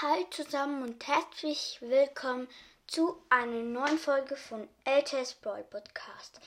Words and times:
Hallo 0.00 0.24
zusammen 0.30 0.84
und 0.84 1.08
herzlich 1.08 1.78
willkommen 1.80 2.46
zu 2.86 3.16
einer 3.30 3.64
neuen 3.64 3.98
Folge 3.98 4.36
von 4.36 4.68
LTS 4.84 5.34
Brawl 5.34 5.64
Podcast. 5.64 6.40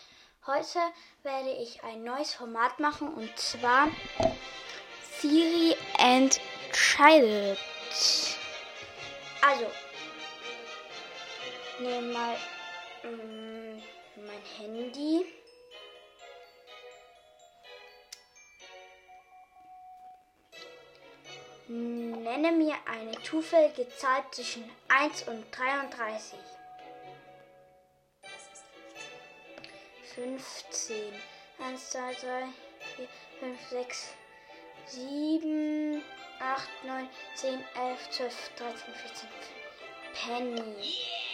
Heute 0.47 0.79
werde 1.23 1.51
ich 1.61 1.83
ein 1.83 2.01
neues 2.01 2.33
Format 2.33 2.79
machen 2.79 3.13
und 3.13 3.37
zwar 3.37 3.89
Siri 5.19 5.75
Child. 6.71 7.57
Also, 9.41 9.65
nehme 11.79 12.13
mal 12.13 12.37
mm, 13.03 13.81
mein 14.15 14.41
Handy. 14.59 15.25
Nenne 21.73 22.51
mir 22.51 22.75
eine 22.85 23.13
zufällige 23.23 23.87
Zahl 23.95 24.23
zwischen 24.31 24.69
1 24.89 25.23
und 25.29 25.45
33. 25.57 26.37
15. 30.15 31.13
1, 31.65 31.89
2, 31.91 31.99
3, 31.99 32.15
4, 32.97 33.07
5, 33.39 33.69
6, 33.69 34.13
7, 34.87 36.03
8, 36.41 36.69
9, 36.83 37.09
10, 37.35 37.63
11, 37.75 38.09
12, 38.09 38.51
13, 38.57 38.93
14. 38.93 39.29
Penny. 40.25 41.30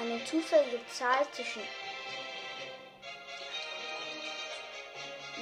Eine 0.00 0.24
zufällige 0.24 0.80
Zahl 0.88 1.26
zwischen 1.32 1.62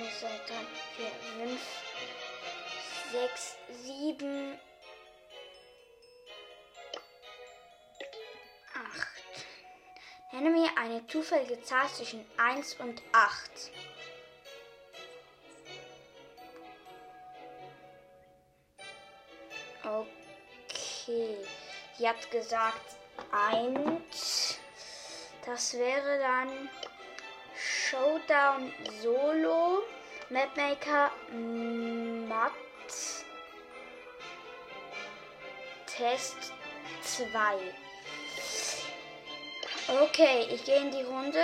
1, 0.01 0.21
2, 0.21 0.27
3, 0.27 0.37
4, 0.97 1.11
5, 1.47 1.61
6, 3.13 3.57
7, 3.85 4.59
8. 8.75 9.09
Nenne 10.33 10.51
mir 10.51 10.71
eine 10.77 11.07
zufällige 11.07 11.63
Zahl 11.63 11.89
zwischen 11.89 12.25
1 12.37 12.75
und 12.81 13.01
8. 13.13 13.71
Okay. 19.85 21.37
Sie 21.97 22.09
hat 22.09 22.31
gesagt 22.31 22.97
1. 23.33 24.48
Das 25.49 25.73
wäre 25.73 26.19
dann 26.19 26.69
Showdown 27.57 28.71
Solo, 29.01 29.83
Mapmaker 30.29 31.11
Matt, 32.29 32.53
Test 35.87 36.53
2. 37.01 37.57
Okay, 40.03 40.49
ich 40.51 40.65
gehe 40.65 40.83
in 40.83 40.91
die 40.91 41.03
Runde. 41.03 41.43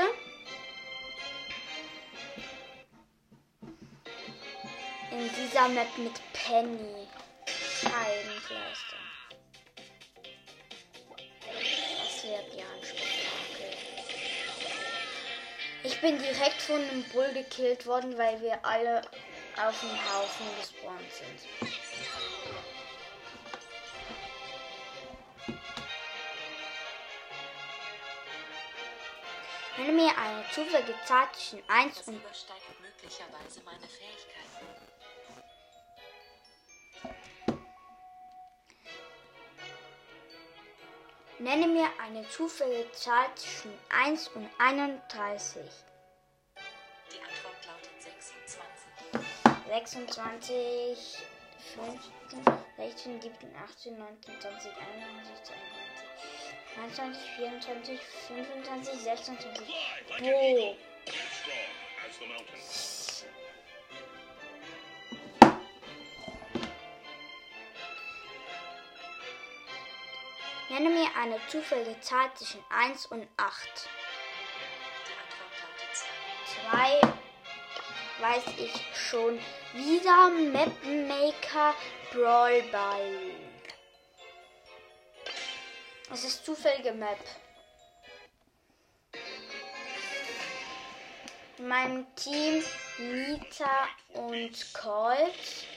In 5.13 5.31
dieser 5.35 5.69
Map 5.69 5.97
mit 5.97 6.21
Penny. 6.35 7.09
Scheibenkleister. 7.47 8.99
Das 11.47 12.23
wird 12.23 12.55
ja 12.55 12.65
ein 12.71 12.85
Spektakel. 12.85 13.14
Ich 15.95 16.01
bin 16.01 16.19
direkt 16.19 16.61
von 16.61 16.81
einem 16.81 17.05
Bull 17.05 17.33
gekillt 17.33 17.87
worden, 17.87 18.19
weil 18.19 18.41
wir 18.43 18.59
alle 18.65 19.01
auf 19.57 19.81
dem 19.81 19.91
Haufen 19.91 20.47
gespawnt 20.61 21.13
sind. 21.13 21.41
Nenne 29.79 29.93
mir 29.93 30.19
eine 30.19 30.45
zufällige 30.51 30.95
Zahl 31.07 31.29
zwischen 31.33 31.63
1 31.69 31.97
Das 31.97 32.09
und 32.09 32.17
übersteigt 32.17 32.81
möglicherweise 32.81 33.61
meine 33.65 33.87
Fähigkeiten. 33.87 34.94
Nenne 41.41 41.67
mir 41.67 41.89
eine 42.01 42.29
zufällige 42.29 42.93
Zahl 42.93 43.27
zwischen 43.35 43.77
1 43.89 44.29
und 44.29 44.49
31. 44.59 45.63
Die 47.11 47.21
Antwort 47.21 47.67
lautet 47.67 47.91
26. 48.01 48.55
26, 49.67 51.19
15, 51.75 52.45
16, 52.77 53.21
17, 53.21 53.57
18, 53.57 53.99
19, 53.99 54.41
20, 54.41 54.73
21, 54.77 55.43
22, 56.77 57.29
23, 57.37 57.37
24, 57.37 58.01
25, 58.29 58.95
26. 59.01 59.67
Bo. 60.21 60.77
Nenne 70.75 70.89
mir 70.89 71.07
eine 71.17 71.39
zufällige 71.47 72.01
Zahl 72.01 72.35
zwischen 72.35 72.65
1 72.69 73.07
und 73.07 73.29
8. 73.37 73.89
Die 75.07 75.13
Antwort 75.23 75.53
lautet 75.63 75.97
2. 76.67 77.01
2 77.01 77.25
weiß 78.19 78.45
ich 78.59 78.73
schon. 78.93 79.39
Wieder 79.73 80.31
Mapmaker 80.31 81.77
Brawl 82.13 82.61
Ball. 82.73 83.37
Es 86.13 86.25
ist 86.25 86.45
zufällige 86.45 86.91
Map. 86.91 87.21
In 91.59 91.69
meinem 91.69 92.17
Team 92.17 92.65
Nita 92.99 93.89
und 94.15 94.75
Colt. 94.75 95.69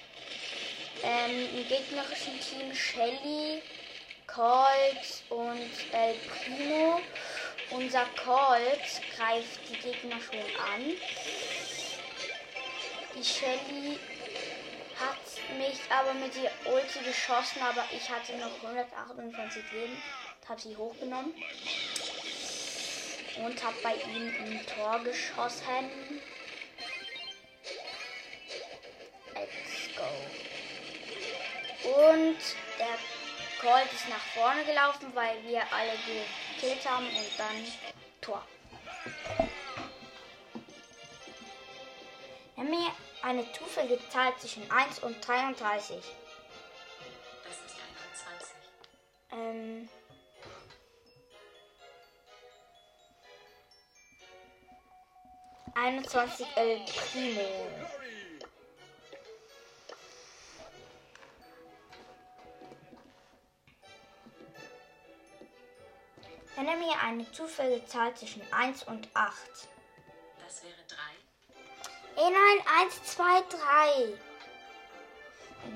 Ähm, 1.03 1.50
Im 1.56 1.68
gegnerischen 1.68 2.40
Team 2.40 2.74
Shelly, 2.74 3.62
Colt 4.37 5.23
und 5.29 5.71
El 5.91 6.13
Primo. 6.13 7.01
Unser 7.71 8.05
Colt 8.23 9.01
greift 9.15 9.59
die 9.67 9.77
Gegner 9.79 10.17
schon 10.21 10.37
an. 10.37 10.93
Die 13.15 13.23
Shelly 13.23 13.97
hat 14.99 15.57
mich 15.57 15.79
aber 15.89 16.13
mit 16.13 16.35
der 16.35 16.51
Ulti 16.71 16.99
geschossen, 16.99 17.63
aber 17.63 17.83
ich 17.91 18.07
hatte 18.07 18.37
noch 18.37 18.63
128 18.63 19.71
Leben. 19.71 19.97
Habe 20.47 20.61
sie 20.61 20.77
hochgenommen 20.77 21.33
und 23.43 23.63
habe 23.63 23.75
bei 23.81 23.95
ihm 23.95 24.35
ein 24.39 24.65
Tor 24.67 24.99
geschossen. 25.03 26.21
Let's 29.33 29.95
go. 29.97 30.05
Und 31.89 32.37
der 32.77 33.16
Colt 33.59 33.91
ist 33.91 34.07
nach 34.07 34.18
vorne 34.35 34.63
gelaufen, 34.66 35.13
weil 35.16 35.44
wir 35.44 35.62
alle 35.73 35.94
gekillt 36.56 36.88
haben 36.88 37.07
und 37.07 37.40
dann 37.40 37.66
Tor. 38.22 38.45
Nenn 42.56 42.69
mir 42.69 42.91
eine 43.22 43.51
zufällige 43.51 44.00
Zahl 44.09 44.35
zwischen 44.38 44.69
1 44.69 45.00
und 45.00 45.28
33. 45.28 46.03
Das 47.44 47.56
ist 47.66 47.75
21. 48.22 48.56
Ähm. 49.31 49.90
Einundzwanzig 55.76 56.47
El 56.55 56.79
Primo. 56.85 57.67
Nenne 66.57 66.75
mir 66.77 66.99
eine 67.03 67.31
zufällige 67.31 67.85
Zahl 67.85 68.15
zwischen 68.15 68.41
1 68.51 68.83
und 68.85 69.07
8. 69.13 69.31
Das 70.43 70.63
wäre 70.63 70.73
3. 70.87 72.23
Eh 72.23 72.31
nein, 72.31 72.65
1, 72.81 73.03
2, 73.03 73.23
3. 74.03 74.19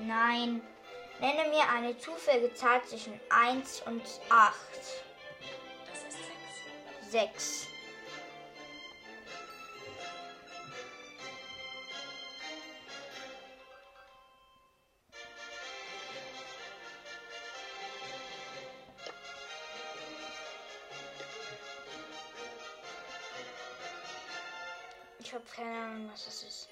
Nein. 0.04 0.60
Nenne 1.20 1.48
mir 1.50 1.68
eine 1.68 1.96
zufällige 1.98 2.52
Zahl 2.54 2.82
zwischen 2.82 3.20
1 3.30 3.82
und 3.82 4.02
8. 4.28 4.56
Das 5.86 6.02
ist 6.02 6.18
6. 7.10 7.66
6. 7.66 7.71
Ich 25.32 25.36
habe 25.36 25.46
keine 25.56 25.80
Ahnung, 25.80 26.10
was 26.12 26.26
das 26.26 26.42
ist. 26.42 26.68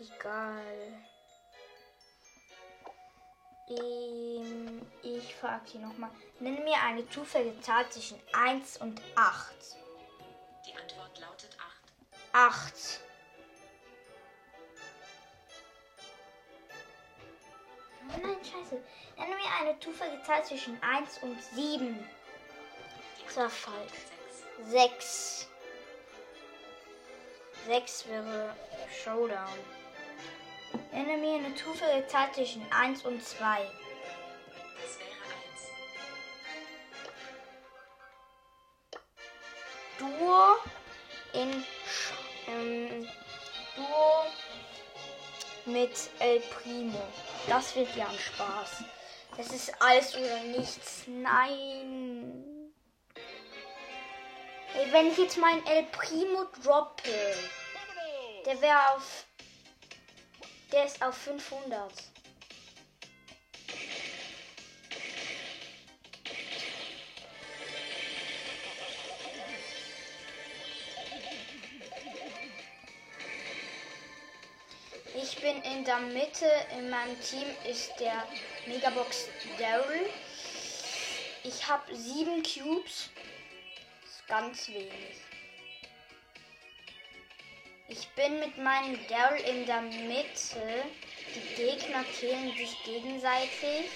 Egal. 0.00 1.04
Ähm, 3.68 4.90
ich 5.02 5.34
frage 5.34 5.62
hier 5.66 5.80
nochmal. 5.82 6.10
Nenn 6.40 6.64
mir 6.64 6.80
eine 6.82 7.06
zufällige 7.10 7.60
Zahl 7.60 7.86
zwischen 7.90 8.18
1 8.32 8.78
und 8.78 9.02
8. 9.14 9.54
Die 10.66 10.74
Antwort 10.74 11.20
lautet 11.20 11.54
8. 12.32 12.32
8. 12.32 13.00
Oh 18.08 18.20
nein, 18.22 18.38
scheiße. 18.42 18.82
Nenne 19.18 19.34
mir 19.34 19.54
eine 19.60 19.78
zufällige 19.80 20.22
Zahl 20.22 20.42
zwischen 20.46 20.82
1 20.82 21.18
und 21.18 21.42
7. 21.42 22.08
Die 23.18 23.24
Das 23.26 23.36
war 23.36 23.50
falsch. 23.50 23.92
lautet 24.56 24.70
6. 24.70 25.48
6. 27.66 27.66
6 27.66 28.08
wäre 28.08 28.54
Showdown. 29.02 29.58
Nenne 30.92 31.16
mir 31.18 31.34
eine 31.34 31.54
zufällige 31.54 32.06
Zahl 32.06 32.32
zwischen 32.32 32.64
1 32.72 33.04
und 33.04 33.22
2. 33.24 33.70
Das 34.82 34.98
wäre 34.98 35.10
1. 40.08 40.18
Duo 40.18 40.56
in 41.32 41.64
ähm, 42.48 43.08
Duo 43.76 44.26
mit 45.66 46.10
El 46.18 46.40
Primo. 46.40 47.02
Das 47.48 47.76
wird 47.76 47.94
ja 47.96 48.08
ein 48.08 48.18
Spaß. 48.18 48.84
Das 49.36 49.48
ist 49.48 49.72
alles 49.80 50.16
oder 50.16 50.40
nichts. 50.40 51.04
Nein. 51.06 52.07
Wenn 54.90 55.10
ich 55.10 55.18
jetzt 55.18 55.36
meinen 55.36 55.66
El 55.66 55.82
Primo 55.84 56.46
droppe, 56.62 57.34
der 58.46 58.60
wäre 58.62 58.92
auf. 58.94 59.26
Der 60.72 60.86
ist 60.86 61.02
auf 61.02 61.14
500. 61.14 61.92
Ich 75.14 75.36
bin 75.40 75.62
in 75.64 75.84
der 75.84 75.98
Mitte. 75.98 76.50
In 76.78 76.88
meinem 76.88 77.20
Team 77.20 77.44
ist 77.70 77.92
der 78.00 78.26
Megabox 78.66 79.26
Daryl. 79.58 80.08
Ich 81.44 81.68
habe 81.68 81.94
sieben 81.94 82.42
Cubes. 82.42 83.10
Ganz 84.28 84.68
wenig. 84.68 85.16
Ich 87.88 88.06
bin 88.10 88.38
mit 88.40 88.58
meinem 88.58 88.98
Daryl 89.08 89.40
in 89.40 89.64
der 89.64 89.80
Mitte. 89.80 90.84
Die 91.34 91.54
Gegner 91.54 92.04
killen 92.04 92.54
sich 92.54 92.76
gegenseitig. 92.84 93.86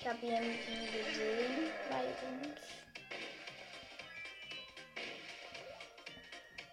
Ich 0.00 0.06
habe 0.06 0.26
jemanden 0.26 0.88
gesehen 0.90 1.70
bei 1.90 2.04
uns. 2.26 2.58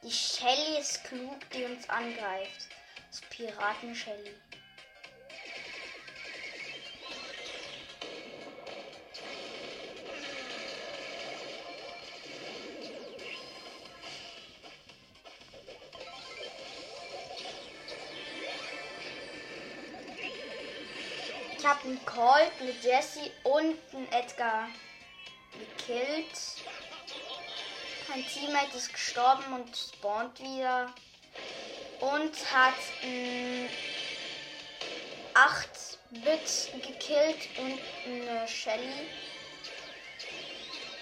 Die 0.02 0.12
Shelly 0.12 0.80
ist 0.80 1.04
klug, 1.04 1.50
die 1.52 1.66
uns 1.66 1.90
angreift. 1.90 2.70
Das 3.12 3.20
Piraten-Shelly. 3.22 4.34
Ich 21.66 21.72
habe 21.72 21.88
einen 21.88 22.06
Colt, 22.06 22.52
eine 22.60 22.70
Jessie 22.70 23.32
und 23.42 23.76
einen 23.92 24.12
Edgar 24.12 24.70
gekillt. 25.54 26.38
Mein 28.08 28.24
Teammate 28.28 28.78
ist 28.78 28.94
gestorben 28.94 29.52
und 29.52 29.76
spawnt 29.76 30.40
wieder. 30.40 30.94
Und 32.02 32.54
hat 32.54 32.76
ein 33.02 33.68
8-Bit 35.34 36.84
gekillt 36.86 37.50
und 37.58 37.80
eine 38.06 38.48
Shelly. 38.48 39.10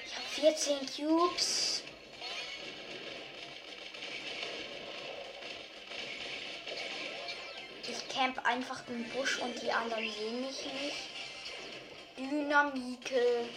Ich 0.06 0.16
habe 0.16 0.56
14 0.56 0.80
Cubes. 0.96 1.73
Camp 8.14 8.46
einfach 8.46 8.82
im 8.88 9.04
Busch 9.10 9.40
und 9.40 9.62
die 9.62 9.72
anderen 9.72 10.10
sehen 10.12 10.42
mich 10.42 10.66
nicht. 10.66 11.14
Dynamike. 12.18 13.50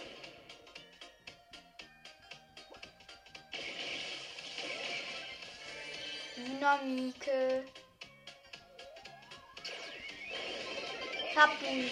Dynamike. 6.35 7.63
Ich 11.29 11.37
hab 11.37 11.59
den 11.59 11.91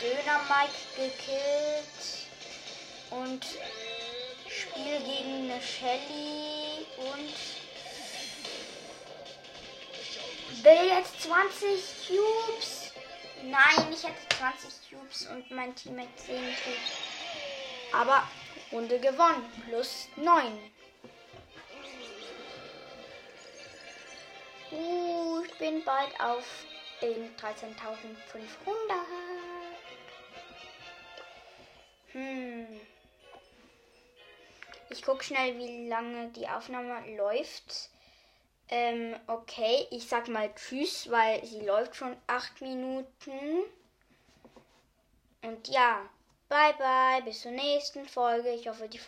Döner 0.00 0.40
Mike 0.48 0.72
gekillt 0.96 2.28
und 3.10 3.44
spiele 4.48 5.00
gegen 5.00 5.50
eine 5.50 5.60
Shelly 5.60 6.86
und 6.96 7.59
will 10.64 10.88
jetzt 10.88 11.22
20 11.22 12.08
Cubes. 12.08 12.92
Nein, 13.42 13.92
ich 13.92 14.04
hätte 14.04 14.28
20 14.38 14.90
Cubes 14.90 15.26
und 15.26 15.50
mein 15.50 15.74
Teammate 15.74 16.14
10 16.16 16.36
Cubes. 16.36 16.92
Aber 17.92 18.28
Runde 18.72 19.00
gewonnen. 19.00 19.50
Plus 19.66 20.08
9. 20.16 20.72
Uh, 24.72 25.42
ich 25.44 25.58
bin 25.58 25.82
bald 25.84 26.20
auf 26.20 26.44
den 27.02 27.36
13.500. 27.36 27.74
Hm. 32.12 32.80
Ich 34.90 35.02
guck 35.02 35.24
schnell, 35.24 35.56
wie 35.58 35.88
lange 35.88 36.28
die 36.28 36.48
Aufnahme 36.48 37.16
läuft. 37.16 37.90
Ähm, 38.72 39.16
okay, 39.26 39.86
ich 39.90 40.08
sag 40.08 40.28
mal 40.28 40.54
Tschüss, 40.54 41.10
weil 41.10 41.44
sie 41.44 41.60
läuft 41.60 41.96
schon 41.96 42.16
8 42.28 42.60
Minuten. 42.60 43.64
Und 45.42 45.68
ja, 45.68 46.08
bye 46.48 46.74
bye, 46.78 47.22
bis 47.24 47.42
zur 47.42 47.50
nächsten 47.50 48.06
Folge. 48.06 48.50
Ich 48.50 48.68
hoffe, 48.68 48.88
die 48.88 48.98